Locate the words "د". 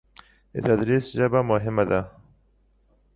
0.53-0.55